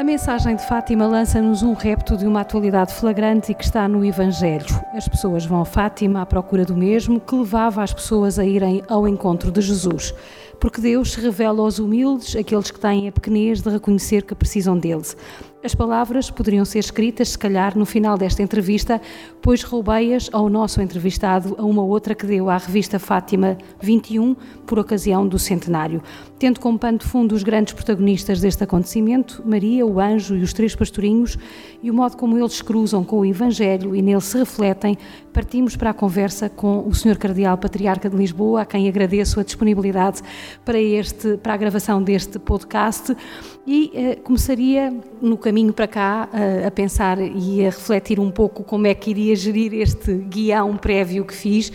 [0.00, 4.02] A mensagem de Fátima lança-nos um repto de uma atualidade flagrante e que está no
[4.02, 4.64] Evangelho.
[4.94, 8.82] As pessoas vão a Fátima à procura do mesmo que levava as pessoas a irem
[8.88, 10.14] ao encontro de Jesus.
[10.58, 14.78] Porque Deus se revela aos humildes, aqueles que têm a pequenez de reconhecer que precisam
[14.78, 15.04] dele.
[15.62, 18.98] As palavras poderiam ser escritas, se calhar, no final desta entrevista,
[19.42, 24.34] pois roubei-as ao nosso entrevistado a uma outra que deu à revista Fátima 21,
[24.66, 26.02] por ocasião do centenário.
[26.38, 30.54] Tendo como pano de fundo os grandes protagonistas deste acontecimento, Maria, o anjo e os
[30.54, 31.36] três pastorinhos,
[31.82, 34.96] e o modo como eles cruzam com o Evangelho e nele se refletem,
[35.30, 37.18] partimos para a conversa com o Sr.
[37.18, 40.22] Cardeal Patriarca de Lisboa, a quem agradeço a disponibilidade
[40.64, 43.14] para, este, para a gravação deste podcast,
[43.66, 48.62] e eh, começaria no caminho para cá a, a pensar e a refletir um pouco
[48.64, 51.72] como é que iria gerir este guião prévio que fiz.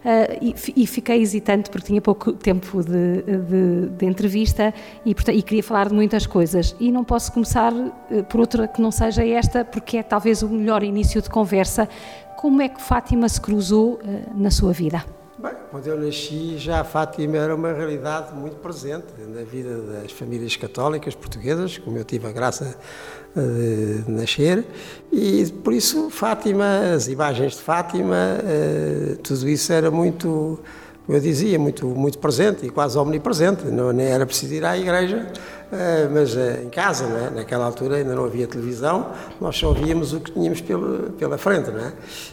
[0.00, 4.72] Uh, e, e, fiquei hesitante porque tinha pouco tempo de, de, de entrevista
[5.04, 6.74] e, portanto, e, queria falar de muitas coisas.
[6.80, 10.48] E não posso começar uh, por outra que não seja esta, porque é talvez o
[10.48, 11.86] melhor início de conversa.
[12.38, 15.04] Como é que Fátima se cruzou uh, na sua vida?
[15.42, 20.12] Bem, quando eu nasci, já a Fátima era uma realidade muito presente na vida das
[20.12, 22.76] famílias católicas portuguesas, como eu tive a graça
[23.34, 24.66] de nascer,
[25.10, 30.60] e por isso Fátima, as imagens de Fátima, eh, tudo isso era muito,
[31.10, 34.78] como eu dizia, muito, muito presente e quase omnipresente, não nem era preciso ir à
[34.78, 35.26] igreja
[35.72, 37.30] eh, mas eh, em casa, é?
[37.30, 41.70] naquela altura ainda não havia televisão, nós só víamos o que tínhamos pela, pela frente,
[41.70, 41.92] não é?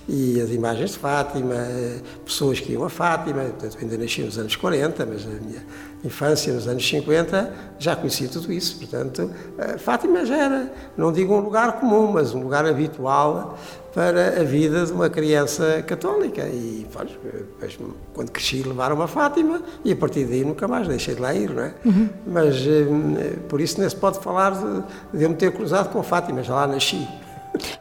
[0.09, 4.39] E as imagens de Fátima, eh, pessoas que iam a Fátima, portanto, ainda nasci nos
[4.39, 5.64] anos 40, mas a minha
[6.03, 9.32] infância nos anos 50 já conhecia tudo isso, portanto,
[9.80, 13.58] Fátima já era, não digo um lugar comum, mas um lugar habitual
[13.94, 16.44] para a vida de uma criança católica.
[16.44, 17.80] E depois,
[18.14, 21.49] quando cresci, levaram-me a Fátima e a partir daí nunca mais deixei de lá ir,
[21.49, 21.73] não é?
[21.83, 22.10] Uhum.
[22.27, 22.55] Mas
[23.50, 26.54] por isso nem se pode falar de, de eu me ter cruzado com Fátima, já
[26.54, 27.08] lá nasci.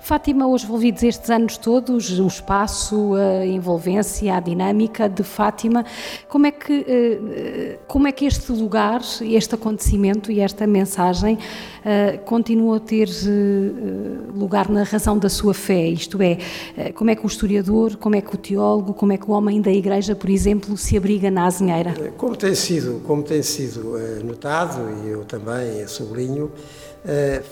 [0.07, 5.85] Fátima, os envolvidos estes anos todos, o espaço, a envolvência, a dinâmica de Fátima,
[6.29, 11.37] como é que, eh, como é que este lugar, este acontecimento e esta mensagem
[11.85, 15.89] eh, continuam a ter eh, lugar na razão da sua fé?
[15.89, 16.39] Isto é,
[16.95, 19.61] como é que o historiador, como é que o teólogo, como é que o homem
[19.61, 21.93] da Igreja, por exemplo, se abriga na azinheira?
[22.17, 26.53] Como tem sido, como tem sido notado, e eu também sublinho,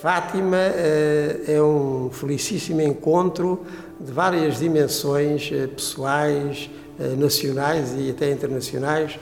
[0.03, 3.65] Fátima uh, é um felicíssimo encontro
[4.01, 6.69] de várias dimensões uh, pessoais,
[7.19, 9.19] nacionais e até internacionais,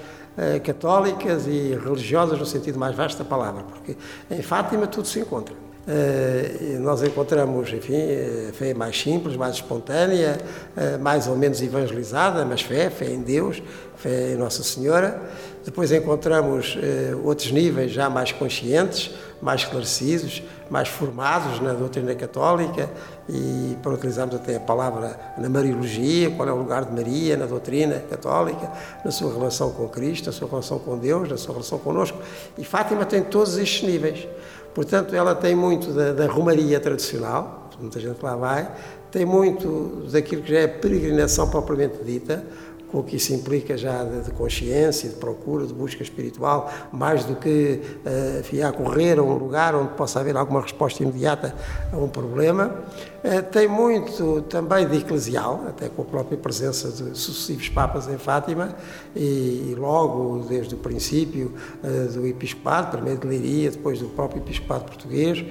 [0.62, 3.97] católicas e religiosas no sentido mais vasto da palavra, porque
[4.31, 5.54] em Fátima tudo se encontra.
[6.81, 7.97] nós encontramos, enfim,
[8.50, 10.37] a fé mais simples, mais espontânea,
[11.00, 13.62] mais ou menos evangelizada, mas fé, fé em Deus,
[13.97, 15.19] fé em Nossa Senhora.
[15.65, 16.77] Depois encontramos
[17.25, 22.91] outros níveis já mais conscientes, mais esclarecidos, mais formados na doutrina católica
[23.28, 27.47] e para utilizarmos até a palavra na Mariologia, qual é o lugar de Maria na
[27.47, 28.71] doutrina católica,
[29.05, 32.19] na sua relação com Cristo, na sua relação com Deus, na sua relação conosco.
[32.56, 34.27] E Fátima tem todos estes níveis.
[34.75, 38.71] Portanto, ela tem muito da, da romaria tradicional, muita gente lá vai,
[39.11, 42.43] tem muito daquilo que já é peregrinação propriamente dita,
[42.92, 47.25] com o que isso implica já de, de, consciência, de procura, de busca espiritual, mais
[47.25, 51.54] do que uh, correr a um lugar onde possa haver alguma resposta imediata
[51.91, 52.84] a um problema.
[53.25, 58.19] Uh, tem muito também de eclesial, até com a própria presença de sucessivos papas em
[58.19, 58.76] Fátima,
[59.16, 64.42] e, e logo desde o princípio uh, do episcopado, primeiro de Leiria, depois do próprio
[64.42, 65.42] episcopado português,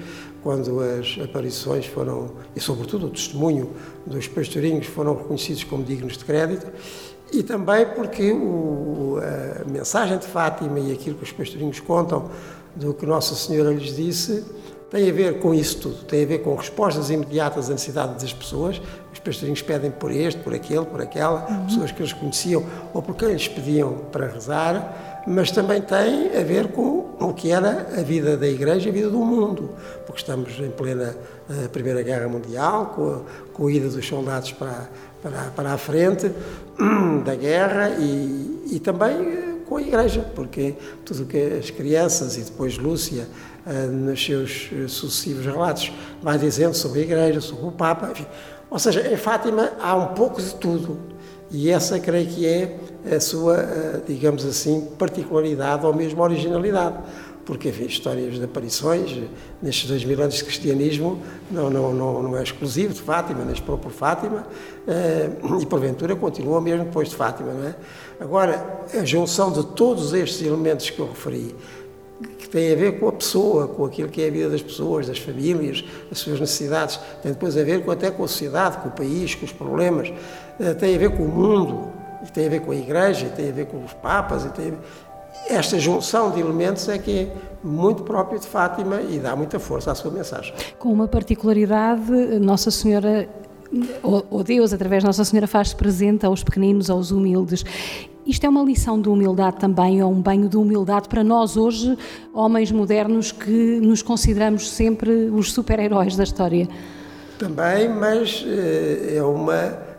[0.42, 3.70] quando as aparições foram, e sobretudo o testemunho
[4.04, 6.66] dos pastorinhos foram reconhecidos como dignos de crédito,
[7.32, 12.30] e também porque o, a mensagem de Fátima e aquilo que os pastorinhos contam
[12.76, 14.44] do que Nossa Senhora lhes disse
[14.92, 18.30] tem a ver com isso tudo, tem a ver com respostas imediatas à necessidade das
[18.34, 18.78] pessoas.
[19.10, 21.64] Os pastorinhos pedem por este, por aquele, por aquela, uhum.
[21.64, 22.62] pessoas que eles conheciam
[22.92, 27.50] ou por quem eles pediam para rezar, mas também tem a ver com o que
[27.50, 29.70] era a vida da Igreja e a vida do mundo,
[30.06, 31.16] porque estamos em plena
[31.48, 33.20] uh, Primeira Guerra Mundial, com a,
[33.52, 34.88] com a ida dos soldados para,
[35.22, 36.30] para, para a frente
[37.24, 40.74] da guerra e, e também eh, com a Igreja, porque
[41.04, 43.28] tudo o que as crianças e depois Lúcia,
[43.66, 48.26] eh, nos seus eh, sucessivos relatos, vai dizendo sobre a Igreja, sobre o Papa, enfim.
[48.68, 51.11] Ou seja, em Fátima há um pouco de tudo
[51.52, 52.78] e essa creio que é
[53.14, 56.96] a sua, digamos assim, particularidade ou mesmo originalidade
[57.44, 59.20] porque enfim, histórias de aparições
[59.60, 61.20] nestes dois mil anos de cristianismo
[61.50, 64.46] não, não, não, não é exclusivo de Fátima, nem próprio Fátima,
[64.86, 67.52] eh, e porventura continua mesmo depois de Fátima.
[67.52, 67.74] Não é?
[68.20, 71.54] Agora, a junção de todos estes elementos que eu referi,
[72.38, 75.08] que tem a ver com a pessoa, com aquilo que é a vida das pessoas,
[75.08, 78.88] das famílias, as suas necessidades, tem depois a ver com, até com a sociedade, com
[78.88, 80.12] o país, com os problemas, eh,
[80.78, 81.88] tem a ver com o mundo,
[82.32, 84.74] tem a ver com a Igreja, tem a ver com os Papas, ver...
[85.48, 87.32] esta junção de elementos é que é
[87.62, 90.54] muito próprio de Fátima e dá muita força à sua mensagem.
[90.78, 92.10] Com uma particularidade,
[92.40, 93.28] Nossa Senhora
[94.02, 97.64] ou Deus, através de Nossa Senhora, faz-se presente aos pequeninos, aos humildes.
[98.24, 101.96] Isto é uma lição de humildade também, é um banho de humildade para nós hoje,
[102.32, 106.68] homens modernos que nos consideramos sempre os super-heróis da história.
[107.38, 109.91] Também, mas eh, é uma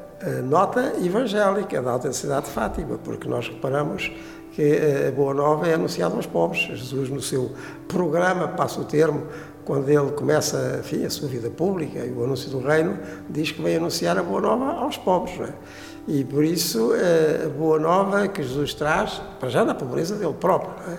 [0.43, 4.11] nota evangélica da autenticidade de Fátima, porque nós reparamos
[4.53, 6.61] que eh, a Boa Nova é anunciada aos pobres.
[6.61, 7.51] Jesus, no seu
[7.87, 9.23] programa, passa o termo,
[9.65, 12.97] quando ele começa enfim, a sua vida pública e o anúncio do reino,
[13.29, 15.39] diz que vem anunciar a Boa Nova aos pobres.
[15.39, 15.53] É?
[16.07, 20.35] E por isso eh, a boa nova que Jesus traz, para já na pobreza dele
[20.37, 20.97] próprio, é?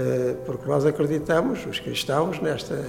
[0.00, 2.82] Eh, porque nós acreditamos, os cristãos, nesta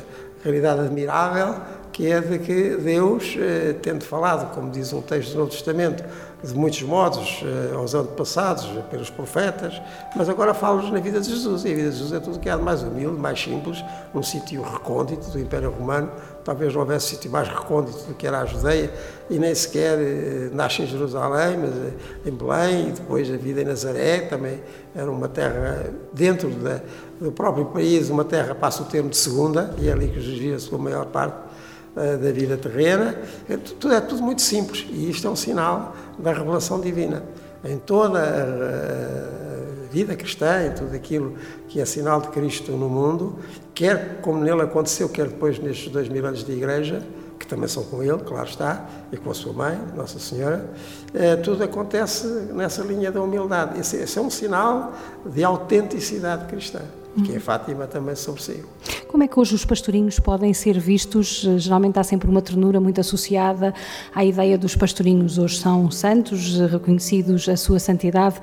[0.43, 1.55] realidade admirável
[1.99, 6.01] que é de que Deus, eh, tendo falado, como diz um texto do Novo Testamento,
[6.41, 7.43] de muitos modos
[7.75, 9.81] aos antepassados, pelos profetas,
[10.15, 11.65] mas agora fala-nos na vida de Jesus.
[11.65, 14.23] E a vida de Jesus é tudo que há de mais humilde, mais simples, num
[14.23, 16.09] sítio recôndito do Império Romano,
[16.45, 18.89] talvez não houvesse sítio mais recôndito do que era a Judeia,
[19.29, 23.61] e nem sequer eh, nasce em Jerusalém, mas eh, em Belém, e depois a vida
[23.61, 24.61] em Nazaré, também
[24.95, 26.79] era uma terra dentro da,
[27.19, 30.39] do próprio país, uma terra, passa o termo de segunda, e é ali que Jesus
[30.39, 31.48] via a sua maior parte eh,
[31.95, 33.15] da vida terrena.
[33.49, 37.23] É tudo, é tudo muito simples, e isto é um sinal da revelação divina.
[37.63, 41.35] Em toda a vida cristã, em tudo aquilo
[41.67, 43.37] que é sinal de Cristo no mundo,
[43.73, 47.03] quer como nele aconteceu, quer depois nestes dois mil anos de igreja,
[47.39, 50.69] que também são com ele, claro está, e com a sua mãe, Nossa Senhora,
[51.13, 53.79] eh, tudo acontece nessa linha da humildade.
[53.79, 54.93] Esse, esse, é um sinal
[55.25, 56.81] de autenticidade cristã,
[57.25, 58.65] que em Fátima também sobressaiu.
[59.09, 61.41] Como é que hoje os pastorinhos podem ser vistos?
[61.57, 63.73] Geralmente há sempre uma ternura muito associada
[64.13, 65.39] à ideia dos pastorinhos.
[65.39, 68.39] Hoje são santos, reconhecidos a sua santidade.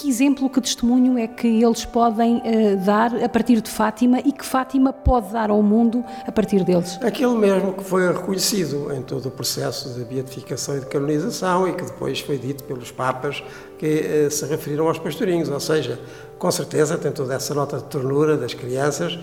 [0.00, 4.32] Que exemplo, que testemunho é que eles podem uh, dar a partir de Fátima e
[4.32, 6.98] que Fátima pode dar ao mundo a partir deles?
[7.02, 11.74] Aquilo mesmo que foi reconhecido em todo o processo de beatificação e de canonização e
[11.74, 13.44] que depois foi dito pelos Papas
[13.78, 16.00] que uh, se referiram aos pastorinhos, ou seja,
[16.38, 19.18] com certeza tem toda essa nota de ternura das crianças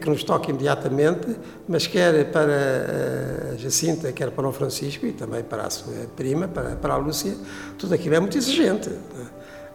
[0.00, 1.36] que nos toca imediatamente,
[1.66, 5.92] mas quer para eh, a Jacinta, quer para o Francisco e também para a sua
[6.14, 7.34] prima, para, para a Lúcia,
[7.76, 8.88] tudo aquilo é muito exigente.
[8.88, 9.26] Né?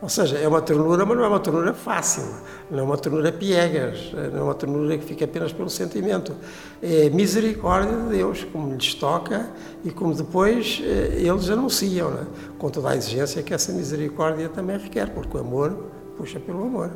[0.06, 2.26] Ou seja, é uma ternura, mas não é uma ternura fácil,
[2.70, 6.36] não é uma ternura piegas, não é uma ternura que fica apenas pelo sentimento.
[6.80, 9.50] É misericórdia de Deus, como lhes toca
[9.84, 12.28] e como depois eh, eles anunciam, né?
[12.60, 15.76] com toda a exigência que essa misericórdia também requer, porque o amor
[16.16, 16.92] puxa pelo amor.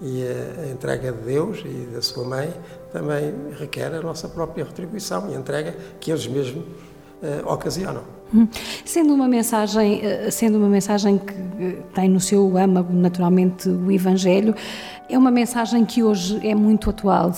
[0.00, 0.24] E
[0.66, 2.50] a entrega de Deus e da sua mãe
[2.90, 8.04] também requer a nossa própria retribuição e entrega que eles mesmos uh, ocasionam.
[8.34, 8.46] Hum.
[8.84, 13.90] Sendo uma mensagem, eh, sendo uma mensagem que eh, tem no seu âmago naturalmente o
[13.90, 14.54] Evangelho,
[15.08, 17.32] é uma mensagem que hoje é muito atual,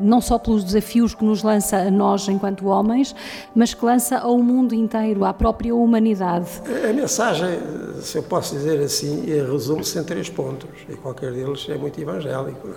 [0.00, 3.14] não só pelos desafios que nos lança a nós enquanto homens,
[3.54, 6.48] mas que lança ao mundo inteiro, à própria humanidade.
[6.88, 7.58] A mensagem,
[8.00, 12.68] se eu posso dizer assim, resume-se em três pontos, e qualquer deles é muito evangélico.
[12.68, 12.72] É?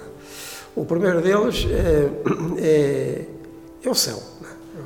[0.76, 2.10] O primeiro deles é,
[2.58, 3.26] é,
[3.82, 4.33] é o céu?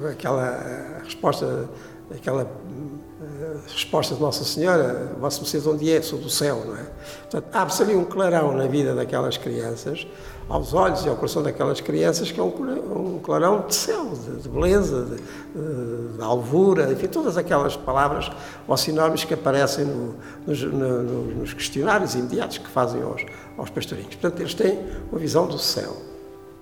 [0.10, 1.70] Aquela resposta
[2.15, 6.01] aquela uh, resposta de Nossa Senhora, vosso Mercê onde é?
[6.01, 6.86] Sou do céu, não é?
[7.29, 10.08] Portanto, abre-se ali um clarão na vida daquelas crianças,
[10.48, 14.50] aos olhos e ao coração daquelas crianças, que é um clarão de céu, de, de
[14.50, 18.32] beleza, de, de, de, alvura, enfim, todas aquelas palavras
[18.65, 20.15] ou sinónimos que aparecem no,
[20.46, 21.03] nos, no,
[21.36, 23.25] nos, questionários imediatos que fazem aos,
[23.58, 24.15] aos pastorinhos.
[24.15, 24.79] Portanto, eles têm
[25.12, 25.98] uma visão do céu,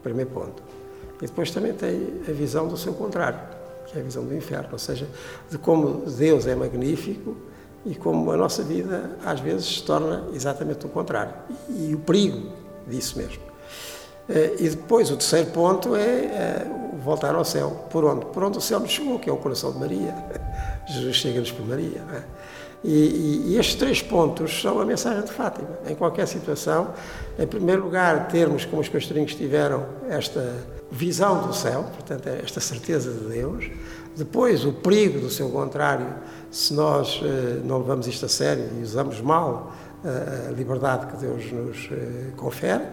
[0.02, 0.75] primeiro ponto.
[1.22, 3.40] E depois também têm a visão do seu contrário
[3.86, 5.08] que é a visão do inferno, ou seja,
[5.50, 7.36] de como Deus é magnífico
[7.86, 11.34] e como a nossa vida às vezes se torna exatamente o contrário.
[11.70, 12.52] E, e o perigo
[12.88, 13.44] disso mesmo.
[14.28, 16.68] Eh, e depois o terceiro ponto é, é
[17.04, 17.88] voltar ao céu.
[17.92, 18.26] Por onde?
[18.26, 20.16] Por onde o céu nos chegou, que é o coração de Maria.
[20.88, 22.02] Jesus chega-nos por Maria.
[22.14, 22.24] É?
[22.84, 25.70] E, e, estes três pontos são a mensagem de Fátima.
[25.88, 26.94] Em qualquer situação,
[27.38, 33.12] em primeiro lugar, termos, como os pastorinhos tiveram, esta visão do céu, portanto, esta certeza
[33.12, 33.70] de Deus.
[34.16, 36.08] Depois, o perigo do seu contrário,
[36.50, 39.74] se nós eh, não levamos isto a sério e usamos mal
[40.06, 42.86] eh, a liberdade que Deus nos eh, confere,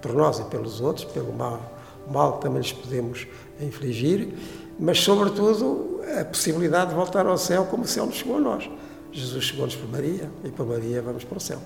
[0.00, 1.60] por nós e pelos outros, pelo mal,
[2.08, 3.26] mal que também lhes podemos
[3.60, 4.28] infligir,
[4.78, 8.70] mas, sobretudo, a possibilidade de voltar ao céu como o céu nos chegou a nós.
[9.10, 11.58] Jesus chegou-nos por Maria e por Maria vamos para o céu.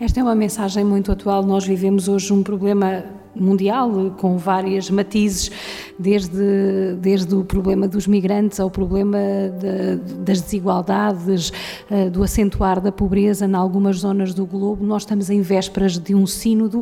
[0.00, 1.42] Esta é uma mensagem muito atual.
[1.42, 5.50] Nós vivemos hoje um problema mundial com várias matizes,
[5.98, 11.50] desde, desde o problema dos migrantes ao problema de, das desigualdades,
[11.90, 14.84] uh, do acentuar da pobreza em algumas zonas do globo.
[14.84, 16.80] Nós estamos em vésperas de um sínodo.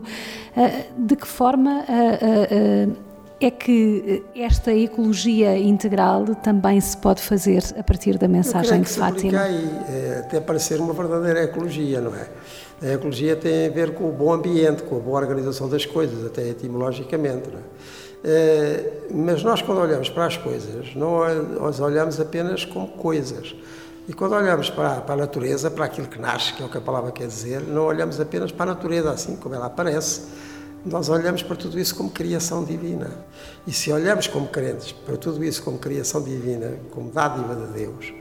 [0.57, 3.12] Uh, de que forma uh,
[3.47, 9.41] é que esta ecologia integral também se pode fazer a partir da mensagem de Fátima?
[9.41, 12.29] Aí, é, até parecer uma verdadeira ecologia, não é?
[12.83, 16.27] A ecologia tem a ver com o bom ambiente, com a boa organização das coisas,
[16.27, 17.49] até etimologicamente.
[17.49, 17.63] Não é?
[18.25, 21.23] É, mas nós, quando olhamos para as coisas, não
[21.67, 23.55] as olhamos apenas como coisas.
[24.09, 26.79] E quando olhamos para, para a natureza, para aquilo que nasce, que é o que
[26.79, 30.23] a palavra quer dizer, não olhamos apenas para a natureza assim como ela aparece
[30.85, 33.11] nós olhamos para tudo isso como criação divina.
[33.67, 38.13] E se olhamos como crentes para tudo isso como criação divina, como dádiva de Deus,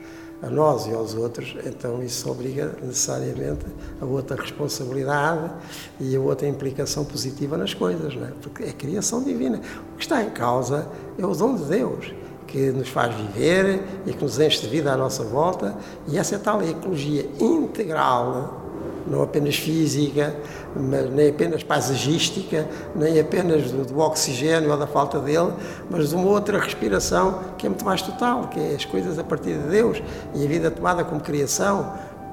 [0.42, 3.64] a nós e aos outros, então isso obriga necessariamente
[4.00, 5.52] a outra responsabilidade
[6.00, 8.32] e a outra implicação positiva nas coisas, não é?
[8.42, 9.60] porque é criação divina.
[9.94, 12.12] O que está em causa é o dom de Deus,
[12.48, 15.76] que nos faz viver e que nos enche de vida à nossa volta,
[16.08, 18.61] e essa é tal ecologia integral
[19.06, 20.34] não apenas física,
[20.74, 25.52] mas nem apenas paisagística, nem apenas do, do, oxigênio ou da falta dele,
[25.90, 29.24] mas de uma outra respiração que é muito mais total, que é as coisas a
[29.24, 30.02] partir de Deus
[30.34, 31.92] e a vida tomada como criação.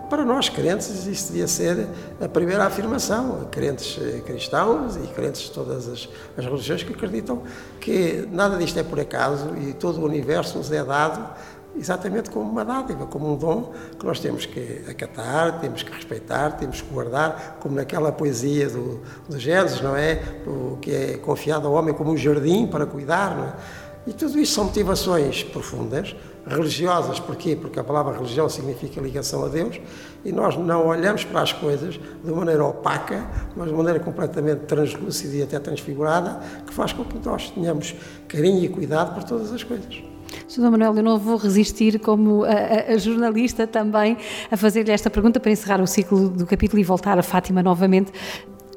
[0.10, 1.88] Para nós crentes, isso devia ser
[2.20, 7.44] a primeira afirmação, crentes eh, cristãos e crentes de todas as, as religiões que acreditam
[7.80, 11.30] que nada disto é por acaso e todo o universo nos é dado
[11.80, 16.52] exatamente como uma dádiva, como um dom que nós temos que acatar, temos que respeitar,
[16.58, 20.22] temos que guardar, como naquela poesia do, do Gênesis, não é?
[20.46, 23.54] O que é confiado ao homem como um jardim para cuidar, não é?
[24.08, 26.16] E tudo isso são motivações profundas,
[26.48, 27.56] religiosas, porquê?
[27.56, 29.80] Porque a palavra religião significa ligação a Deus
[30.26, 35.36] e nós não olhamos para as coisas de maneira opaca, mas de maneira completamente translúcida
[35.36, 37.94] e até transfigurada, que faz com que nós tenhamos
[38.28, 40.09] carinho e cuidado por todas as coisas.
[40.48, 40.72] Sr.
[40.72, 44.18] Manuel, eu não vou resistir, como a, a, jornalista também,
[44.50, 48.12] a fazer-lhe esta pergunta para encerrar o ciclo do capítulo e voltar a Fátima novamente.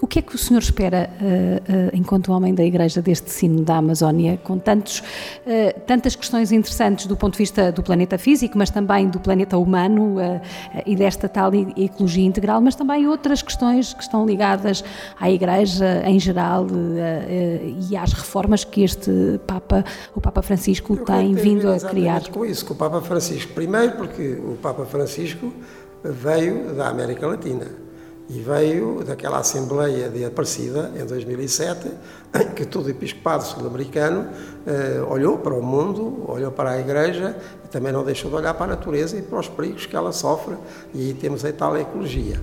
[0.02, 3.62] O que é que o senhor espera, uh, uh, enquanto homem da Igreja, deste sino
[3.62, 8.58] da Amazónia, com tantos, uh, tantas questões interessantes do ponto de vista do planeta físico,
[8.58, 10.16] mas também do planeta humano
[10.84, 14.82] e desta tal ecologia integral, mas também outras questões que estão ligadas
[15.20, 16.66] à Igreja em geral
[17.88, 19.84] e às reformas que este Papa,
[20.16, 22.28] o Papa Francisco, Eu tem vindo a criar?
[22.28, 23.52] Com isso, com o Papa Francisco.
[23.52, 25.52] Primeiro, porque o Papa Francisco
[26.02, 27.91] veio da América Latina
[28.28, 31.90] e veio daquela Assembleia de Aparecida, em 2007,
[32.56, 34.28] que todo o episcopado sul-americano
[34.66, 38.54] eh, olhou para o mundo, olhou para a Igreja e também não deixou de olhar
[38.54, 40.56] para a natureza e para os perigos que ela sofre,
[40.94, 42.40] e aí temos a tal ecologia.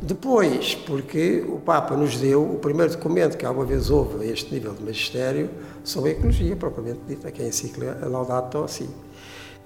[0.00, 4.52] Depois, porque o Papa nos deu o primeiro documento que alguma vez houve a este
[4.52, 5.48] nível de magistério
[5.82, 8.88] sobre a ecologia, propriamente dita, que é a encíclica Laudato Si.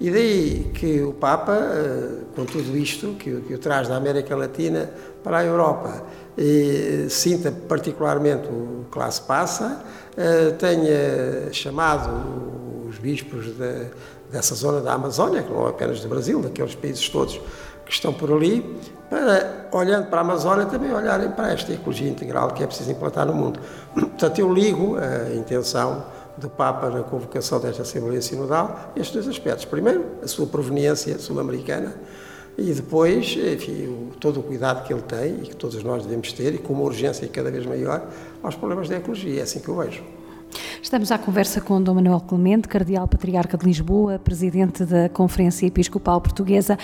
[0.01, 4.35] E daí que o Papa, eh, com tudo isto que, que o traz da América
[4.35, 4.89] Latina
[5.23, 6.01] para a Europa,
[6.35, 9.83] e sinta particularmente o que lá se passa,
[10.17, 13.91] eh, tenha chamado os bispos de,
[14.31, 17.39] dessa zona da Amazónia, que não é apenas do Brasil, daqueles países todos
[17.85, 18.75] que estão por ali,
[19.07, 23.27] para, olhando para a Amazónia, também olharem para esta ecologia integral que é preciso implantar
[23.27, 23.59] no mundo.
[23.93, 26.03] Portanto, eu ligo a intenção
[26.41, 29.65] do Papa na convocação desta Assembleia Sinodal estes dois aspectos.
[29.65, 31.95] Primeiro, a sua proveniência sul-americana
[32.57, 36.33] e depois, enfim, o, todo o cuidado que ele tem e que todos nós devemos
[36.33, 38.05] ter e com uma urgência cada vez maior
[38.43, 39.39] aos problemas da ecologia.
[39.39, 40.03] É assim que eu vejo.
[40.91, 46.19] Estamos à conversa com Dom Manuel Clemente, Cardeal Patriarca de Lisboa, Presidente da Conferência Episcopal
[46.19, 46.77] Portuguesa.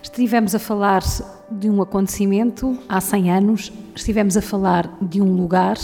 [0.00, 1.02] Estivemos a falar
[1.50, 5.76] de um acontecimento há 100 anos, estivemos a falar de um lugar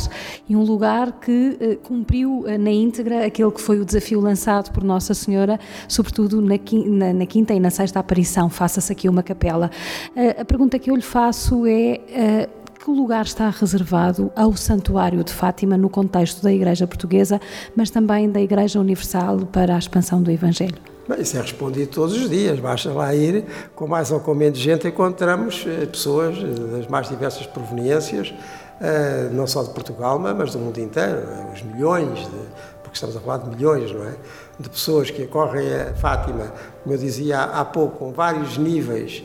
[0.49, 4.71] e um lugar que eh, cumpriu eh, na íntegra aquele que foi o desafio lançado
[4.71, 6.54] por Nossa Senhora, sobretudo na,
[6.87, 9.69] na, na quinta e na sexta aparição, faça-se aqui uma capela.
[10.14, 12.49] Eh, a pergunta que eu lhe faço é eh,
[12.85, 17.41] que lugar está reservado ao Santuário de Fátima no contexto da Igreja Portuguesa,
[17.75, 20.76] mas também da Igreja Universal para a expansão do Evangelho?
[21.09, 24.59] Bem, isso é respondido todos os dias, basta lá ir, com mais ou com menos
[24.59, 28.35] gente, encontramos eh, pessoas eh, das mais diversas proveniências,
[28.81, 31.23] eh, não só de Portugal, mas do mundo inteiro,
[31.55, 32.37] os milhões, de,
[32.83, 34.14] porque estamos a falar de milhões, não é?
[34.61, 39.25] De pessoas que acorrem a Fátima, como eu dizia há pouco, com vários níveis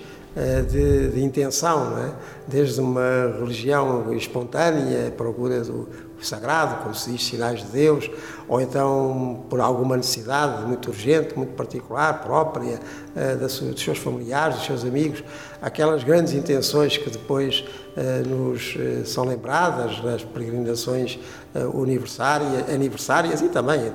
[0.69, 2.11] de, de, intenção, é?
[2.47, 5.87] desde uma religião espontânea, procura do
[6.21, 8.09] sagrado, como se diz, sinais de Deus,
[8.47, 12.79] ou então por alguma necessidade muito urgente, muito particular, própria,
[13.15, 15.23] uh, dos seus familiares, dos seus amigos,
[15.61, 17.65] aquelas grandes intenções que depois
[17.97, 21.19] uh, nos são lembradas nas peregrinações
[22.71, 23.91] aniversárias e também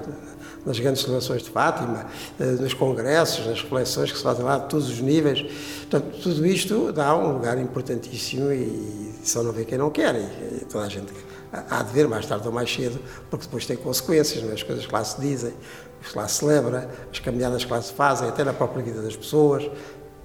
[0.65, 2.07] nas grandes celebrações de Fátima,
[2.39, 5.43] nos congressos, nas reflexões que se fazem lá de todos os níveis.
[5.91, 10.15] Portanto, tudo isto dá um lugar importantíssimo e só não vê quem não quer.
[10.15, 11.13] E toda a gente
[11.53, 12.99] há de ver mais tarde ou mais cedo,
[13.31, 14.55] porque depois tem consequências, não é?
[14.55, 15.53] as coisas que lá se dizem,
[16.03, 19.17] que lá se celebra, as caminhadas que lá se fazem, até na própria vida das
[19.17, 19.71] pessoas,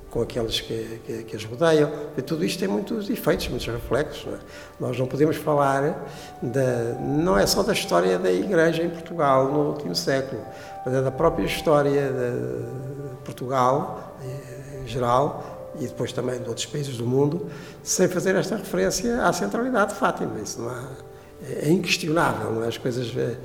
[0.09, 1.91] com aqueles que, que, que as rodeiam.
[2.17, 4.25] E tudo isto tem muitos efeitos, muitos reflexos.
[4.25, 4.39] Não é?
[4.79, 6.07] Nós não podemos falar,
[6.41, 10.41] da, não é só da história da Igreja em Portugal no último século,
[10.85, 14.15] mas é da própria história de Portugal,
[14.83, 17.47] em geral, e depois também de outros países do mundo,
[17.83, 20.39] sem fazer esta referência à centralidade de Fátima.
[20.41, 22.67] Isso não é inquestionável, não é?
[22.67, 23.37] as coisas é,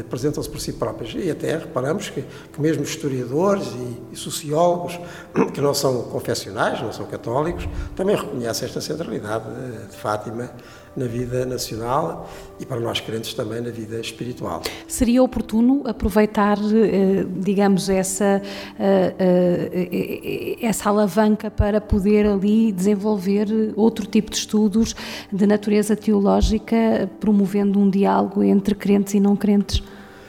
[0.00, 1.14] apresentam-se por si próprias.
[1.14, 2.22] E até reparamos que,
[2.52, 4.98] que mesmo historiadores e, e, sociólogos,
[5.52, 9.44] que não são confessionais, não são católicos, também reconhecem esta centralidade
[9.90, 10.50] de Fátima
[10.96, 14.62] na vida nacional e para nós crentes também na vida espiritual.
[14.86, 18.40] Seria oportuno aproveitar, eh, digamos, essa,
[18.78, 24.94] eh, eh, essa alavanca para poder ali desenvolver outro tipo de estudos
[25.32, 29.82] de natureza teológica, promovendo um diálogo entre crentes e não crentes?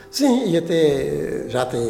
[0.10, 1.82] Sim, e até já tem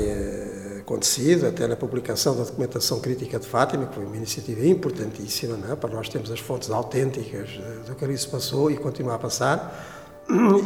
[0.85, 5.75] acontecido, até na publicação da documentação crítica de Fátima, que foi uma iniciativa importantíssima é?
[5.75, 7.49] para nós termos as fontes autênticas
[7.87, 9.93] do que ali se passou e continua a passar,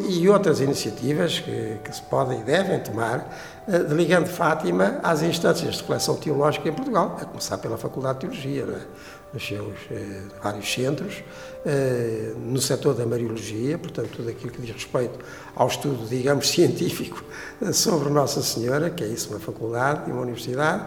[0.10, 5.22] e outras iniciativas que, que se podem e devem tomar, eh, de ligando Fátima às
[5.22, 8.64] instâncias de reflexão teológica em Portugal, a começar pela Faculdade de Teologia.
[8.64, 9.19] É?
[9.34, 11.24] Nos seus eh, vários centros,
[11.66, 15.20] eh, no setor da Mariologia, portanto, tudo aquilo que diz respeito
[15.56, 17.24] ao estudo, digamos, científico
[17.74, 20.86] sobre Nossa Senhora, que é isso uma faculdade e uma universidade,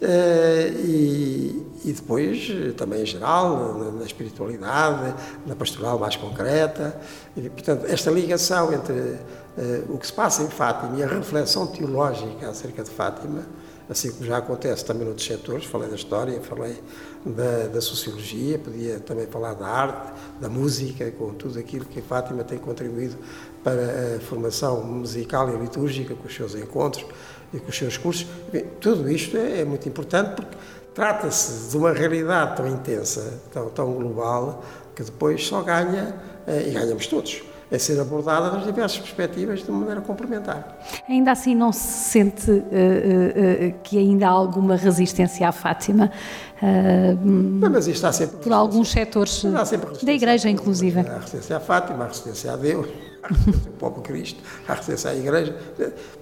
[0.00, 5.14] eh, e, e, depois eh, também em geral, na, na, espiritualidade,
[5.46, 6.98] na pastoral mais concreta.
[7.36, 8.94] E, portanto, esta ligação entre
[9.58, 13.46] eh, o que se passa em Fátima e a reflexão teológica acerca de Fátima
[13.88, 16.76] assim como já acontece também noutros setores, falei da história, falei
[17.24, 22.02] da, da, sociologia, podia também falar da arte, da música, com tudo aquilo que a
[22.02, 23.16] Fátima tem contribuído
[23.62, 27.06] para a formação musical e litúrgica, com os seus encontros
[27.52, 28.26] e com os seus cursos.
[28.80, 30.56] Tudo isto é, é muito importante porque
[30.94, 34.64] trata-se de uma realidade tão intensa, tão, tão global,
[34.94, 36.14] que depois só ganha,
[36.46, 40.78] eh, e ganhamos todos a ser abordada das diversas perspectivas de maneira complementar.
[41.08, 46.10] Ainda assim não se sente uh, uh, uh, que ainda há alguma resistência à Fátima?
[47.24, 49.42] não, mas isto está sempre por alguns setores
[50.00, 51.00] da Igreja, inclusive.
[51.00, 52.86] Há resistência à Fátima, há resistência a Deus,
[53.20, 55.56] há resistência ao próprio Cristo, há resistência à Igreja.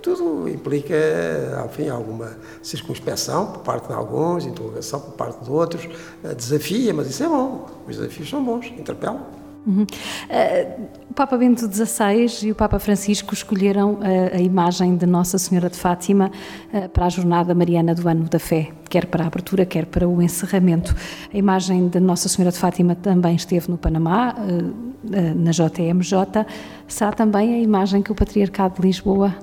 [0.01, 0.95] Tudo implica,
[1.61, 5.87] ao fim, alguma circunspeção por parte de alguns, interrogação por parte de outros,
[6.35, 7.67] desafia, mas isso é bom.
[7.87, 9.40] Os desafios são bons, interpelam.
[9.67, 9.83] Uhum.
[9.83, 14.01] Uh, o Papa Bento XVI e o Papa Francisco escolheram uh,
[14.35, 16.31] a imagem de Nossa Senhora de Fátima
[16.73, 20.09] uh, para a Jornada Mariana do Ano da Fé, quer para a abertura, quer para
[20.09, 20.95] o encerramento.
[21.33, 24.35] A imagem de Nossa Senhora de Fátima também esteve no Panamá,
[25.03, 26.47] na JMJ.
[26.87, 29.35] Será também a imagem que o Patriarcado de Lisboa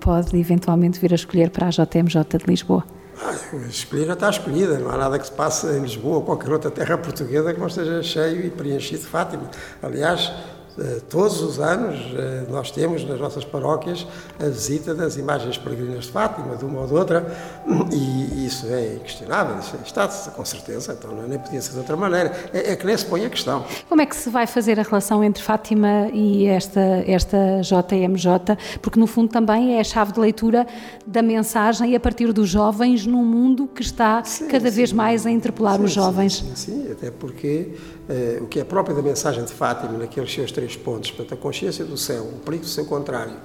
[0.00, 2.84] pode eventualmente vir a escolher para a JMJ de Lisboa?
[3.68, 6.70] Escolher já está escolhida, não há nada que se passe em Lisboa ou qualquer outra
[6.70, 9.50] terra portuguesa que não esteja cheio e preenchido de Fátima.
[9.82, 10.32] Aliás,
[11.08, 14.06] todos os anos eh, nós temos nas nossas paróquias
[14.40, 17.26] a visita das imagens peregrinas de Fátima, de uma ou de outra,
[17.92, 22.32] e isso é inquestionável, isso está com certeza, então nem podia ser de outra maneira.
[22.52, 23.64] É, é, que nem se põe a questão.
[23.88, 28.56] Como é que se vai fazer a relação entre Fátima e esta, esta JMJ?
[28.80, 30.66] Porque no fundo também é a chave de leitura
[31.06, 34.76] da mensagem a partir dos jovens num mundo que está sim, cada sim.
[34.76, 36.38] vez mais a interpelar sim, os jovens.
[36.38, 37.74] Sim, sim, até porque
[38.08, 41.36] eh, o que é próprio da mensagem de Fátima, naqueles seus três pontos, portanto, a
[41.36, 43.36] consciência do céu, o perigo do seu contrário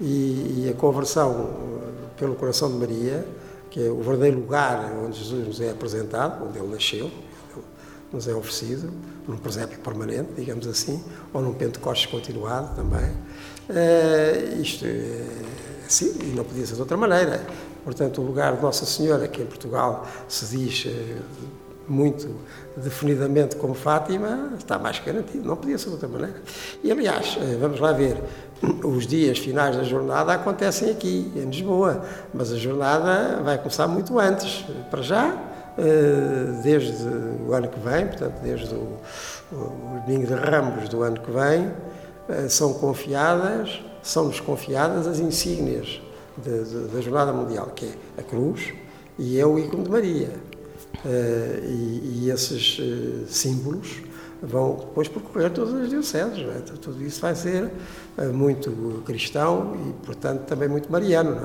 [0.00, 3.26] e, e a conversão eh, pelo coração de Maria,
[3.70, 7.10] que é o verdadeiro lugar onde Jesus nos é apresentado, onde ele nasceu,
[8.12, 8.90] nos é oferecido,
[9.26, 13.10] num presépio permanente, digamos assim, ou num Pentecostes continuado também.
[13.68, 15.26] Uh, isto é
[15.84, 17.44] assim, e não podia ser de outra maneira.
[17.84, 22.28] Portanto, o lugar de Nossa Senhora, que em Portugal se diz uh, muito
[22.76, 26.36] definidamente como Fátima, está mais garantido, não podia ser de outra maneira.
[26.82, 28.22] E, aliás, eh, vamos lá ver,
[28.84, 34.18] os dias finais da jornada acontecem aqui, em Lisboa, mas a jornada vai começar muito
[34.18, 34.64] antes.
[34.90, 35.34] Para já,
[35.78, 37.06] eh, desde
[37.46, 38.98] o ano que vem, portanto, desde o,
[39.52, 41.72] o domingo de Ramos do ano que vem,
[42.28, 46.00] eh, são confiadas, são-nos confiadas as insígnias
[46.92, 48.74] da Jornada Mundial, que é a cruz
[49.18, 50.28] e é o ícone de Maria.
[51.06, 54.02] Uh, e, e, esses uh, símbolos
[54.42, 56.40] vão depois percorrer todas as dioceses.
[56.40, 56.60] É?
[56.80, 57.70] Tudo isso vai ser
[58.18, 61.36] uh, muito cristão e, portanto, também muito mariano.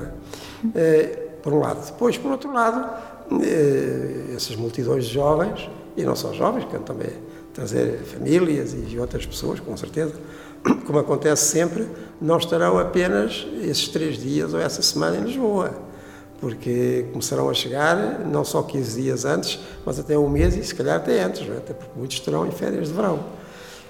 [0.64, 1.28] Não é?
[1.42, 1.84] por um lado.
[1.86, 2.88] Depois, por outro lado,
[4.34, 7.10] essas multidões de jovens, e não só jovens, que também
[7.52, 10.14] trazer famílias e outras pessoas, com certeza,
[10.86, 11.88] como acontece sempre,
[12.20, 15.74] não estarão apenas esses três dias ou essa semana em Lisboa,
[16.42, 20.74] porque começarão a chegar não só 15 dias antes, mas até um mês e se
[20.74, 21.56] calhar até antes, é?
[21.56, 23.20] até porque muitos estarão em férias de verão.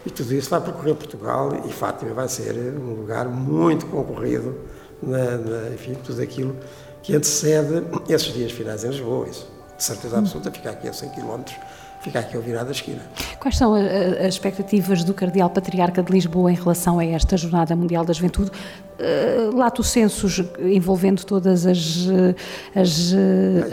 [0.05, 4.59] E tudo isso vai percorrer Portugal e Fátima vai ser um lugar muito concorrido,
[5.03, 6.55] na, na, enfim, tudo aquilo
[7.03, 9.27] que antecede esses dias finais em Lisboa.
[9.31, 11.57] Isso, de certeza absoluta, ficar aqui a 100 quilómetros
[12.03, 13.01] fica aqui ao virar da esquina.
[13.39, 18.05] Quais são as expectativas do Cardeal Patriarca de Lisboa em relação a esta Jornada Mundial
[18.05, 18.51] da Juventude?
[18.51, 22.07] Uh, lato sensos envolvendo todas as,
[22.75, 23.15] as,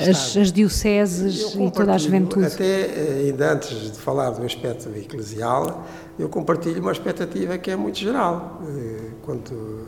[0.07, 2.45] as, as dioceses e toda a juventude.
[2.45, 5.85] Até eh, ainda antes de falar do aspecto eclesial,
[6.17, 8.61] eu compartilho uma expectativa que é muito geral.
[8.67, 9.87] Eh, quando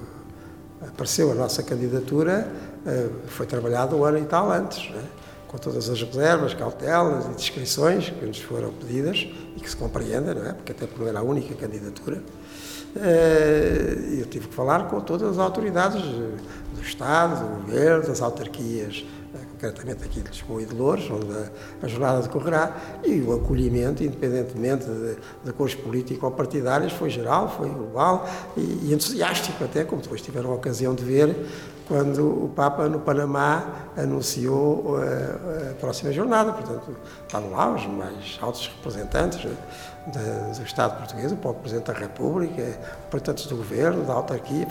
[0.82, 2.52] apareceu a nossa candidatura,
[3.28, 4.90] foi trabalhado um ano e tal antes.
[4.90, 5.21] Não é?
[5.52, 10.34] Com todas as reservas, cautelas e descrições que nos foram pedidas e que se compreenda,
[10.34, 10.54] não é?
[10.54, 12.24] Porque até por era a única candidatura.
[12.96, 19.06] Eh, eu tive que falar com todas as autoridades do Estado, do Governo, das autarquias,
[19.34, 21.34] eh, concretamente aqui de Lisboa e de Louros, onde
[21.82, 25.78] a, jornada decorrerá, e o acolhimento, independentemente de, de cores
[26.22, 30.96] ou partidárias, foi geral, foi global e, e entusiástico até, como depois tiveram a ocasião
[30.96, 31.36] de ver
[31.92, 33.66] quando o Papa no Panamá
[33.98, 36.54] anunciou a, eh, a próxima jornada.
[36.54, 36.96] Portanto,
[37.28, 42.80] estavam lá os mais altos representantes né, do Estado português, o próprio Presidente da República,
[43.04, 44.68] representantes do Governo, da autarquia.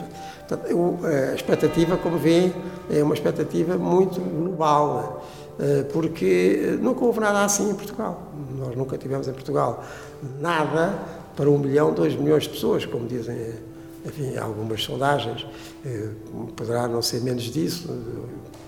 [0.49, 2.55] Portanto, eu, a expectativa, como vêem,
[2.91, 5.23] é uma expectativa muito global,
[5.59, 8.33] né, porque nunca houve nada assim em Portugal.
[8.57, 9.85] Nós nunca tivemos em Portugal
[10.41, 10.99] nada
[11.37, 13.37] para um milhão, dois milhões de pessoas, como dizem
[14.05, 15.47] enfim, algumas sondagens,
[15.85, 16.09] eh,
[16.57, 17.89] poderá não ser menos disso,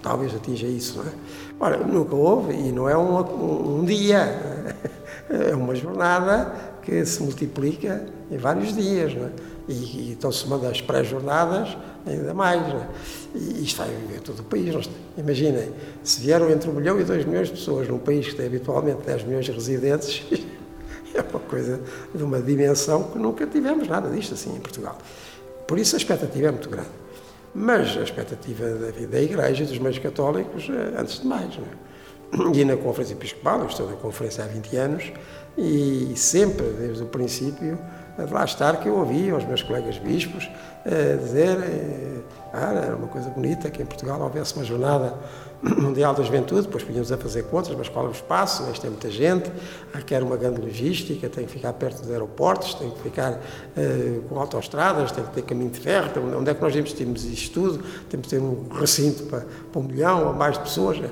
[0.03, 1.13] talvez atinja isso, não é?
[1.59, 4.19] Ora, nunca houve e não é um, um dia,
[5.31, 9.31] é uma jornada que se multiplica em vários dias, não é?
[9.69, 12.89] E, e se manda as pré-jornadas ainda mais, não é?
[13.35, 14.89] E isto vai viver todo o país.
[15.17, 15.71] Imaginem,
[16.03, 19.03] se vieram entre um milhão e dois milhões de pessoas num país que tem habitualmente
[19.07, 20.23] 10 milhões de residentes,
[21.19, 21.81] é uma coisa
[22.15, 24.99] de uma dimensão que nunca tivemos nada disto assim em Portugal.
[25.67, 26.91] Por isso a expectativa é muito grande.
[27.55, 31.55] Mas a expectativa da, da Igreja dos meios católicos, é, antes de mais.
[31.55, 31.93] É?
[32.55, 35.13] E na Conferência Episcopal, eu estou na conferência há 20 anos,
[35.57, 37.79] e sempre, desde o princípio,
[38.31, 40.49] lá estar que eu ouvia os meus colegas bispos
[40.85, 42.21] eh, dizer eh,
[42.53, 45.15] ah, era uma coisa bonita que em Portugal houvesse uma jornada
[45.63, 48.71] mundial da juventude, depois podíamos a fazer contas, mas qual é o espaço?
[48.71, 49.51] Isto é muita gente,
[50.05, 54.39] quer uma grande logística, tem que ficar perto dos aeroportos, tem que ficar uh, com
[54.39, 57.85] autoestradas, tem que ter caminho de ferro, onde é que nós investimos isto tudo?
[58.11, 60.99] Temos que ter um recinto para, para um milhão ou mais de pessoas.
[60.99, 61.03] Uh,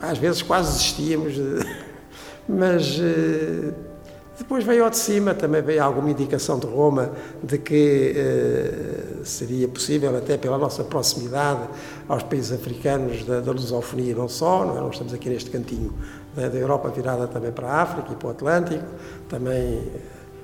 [0.00, 1.66] às vezes quase desistíamos, de,
[2.48, 2.98] mas...
[2.98, 3.93] Uh,
[4.36, 9.68] depois veio ao de cima, também veio alguma indicação de Roma de que eh, seria
[9.68, 11.68] possível, até pela nossa proximidade
[12.08, 14.80] aos países africanos da, da lusofonia, não só, não é?
[14.80, 15.94] nós estamos aqui neste cantinho
[16.34, 18.84] da, da, Europa virada também para a África e para o Atlântico,
[19.28, 20.00] também eh,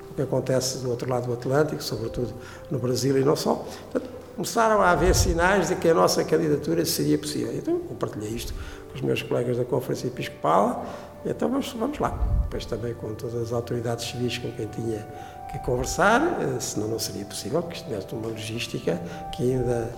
[0.09, 2.33] o que acontece do outro lado do Atlântico, sobretudo
[2.69, 3.55] no Brasil e não só.
[3.91, 7.53] Portanto, começaram a haver sinais de que a nossa candidatura seria possível.
[7.53, 8.53] Então, compartilhei isto
[8.89, 10.85] com os meus colegas da Conferência Episcopal
[11.25, 12.17] então vamos, vamos lá.
[12.43, 15.07] Depois também com todas as autoridades civis com quem tinha
[15.51, 18.99] que conversar, eh, senão não seria possível que estivesse uma logística
[19.35, 19.93] que ainda,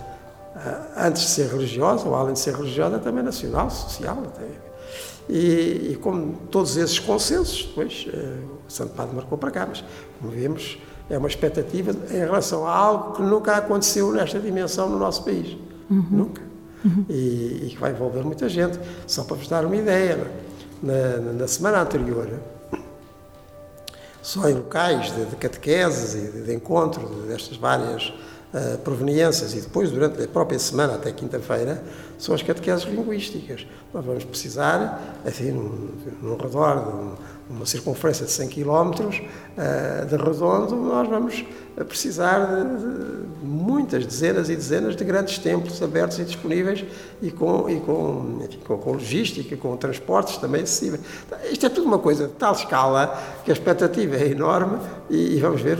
[0.56, 4.18] eh, antes de ser religiosa, ou além de ser religiosa, também nacional, social.
[4.26, 4.46] Até.
[5.28, 9.84] E, e como todos esses consensos, depois eh, o Santo Padre marcou para cá, mas
[10.20, 14.98] como vemos, é uma expectativa em relação a algo que nunca aconteceu nesta dimensão no
[14.98, 15.56] nosso país.
[15.90, 16.06] Uhum.
[16.10, 16.42] Nunca.
[16.84, 17.04] Uhum.
[17.08, 18.78] E, e, que vai envolver muita gente.
[19.06, 20.24] Só para vos dar uma ideia, não?
[20.24, 20.43] É?
[20.84, 22.28] Na, na semana anterior,
[24.22, 28.08] só em locais de, de catequeses e de, de encontro destas várias
[28.52, 31.82] uh, proveniências e depois, durante a própria semana, até quinta-feira,
[32.18, 33.66] são as catequeses linguísticas.
[33.92, 35.90] Nós vamos precisar, assim, num,
[36.22, 37.14] num redor de um,
[37.48, 41.44] uma circunferência de 100 km uh, de redondo, nós vamos
[41.86, 46.84] precisar de, muitas dezenas e dezenas de grandes templos abertos e disponíveis
[47.20, 51.02] e com, e com, enfim, com, com logística, com transportes também acessíveis.
[51.50, 54.78] Isto é tudo uma coisa de tal escala que a expectativa é enorme
[55.10, 55.78] e, e vamos ver,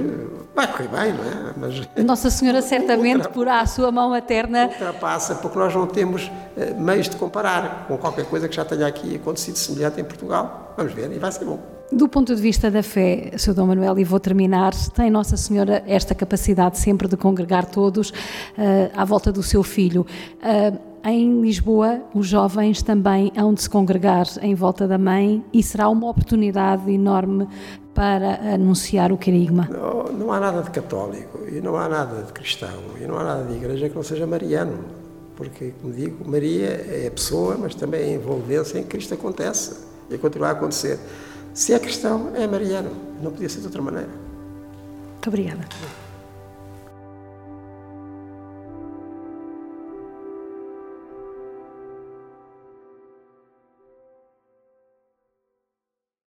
[0.55, 1.55] vai correr bem, não é?
[1.57, 4.67] Mas, Nossa Senhora certamente porá a sua mão materna.
[4.67, 8.87] Ultrapassa, porque nós não temos uh, meios de comparar com qualquer coisa que já tenha
[8.87, 10.75] aqui acontecido semelhante em Portugal.
[10.77, 11.59] Vamos ver e vai ser bom.
[11.93, 13.55] Do ponto de vista da fé, Sr.
[13.55, 18.15] Dom Manuel, e vou terminar, tem Nossa Senhora esta capacidade sempre de congregar todos uh,
[18.97, 20.07] à volta do seu filho.
[20.43, 25.63] Uh, em Lisboa, os jovens também hão de se congregar em volta da mãe e
[25.63, 27.47] será uma oportunidade enorme
[27.95, 29.69] para anunciar o querigma.
[29.71, 33.25] Não, não há nada de católico e não há nada de cristão e não há
[33.25, 34.85] nada de igreja que não seja mariano.
[35.37, 39.15] Porque, como digo, Maria é a pessoa, mas também é a envolvência em que Cristo
[39.15, 39.77] acontece
[40.11, 40.99] e continua a acontecer.
[41.53, 42.91] Se é cristão, é mariano.
[43.23, 44.11] Não podia ser de outra maneira.
[45.13, 45.65] Muito obrigada.